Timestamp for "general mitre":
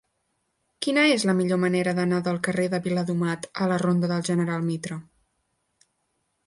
4.33-5.01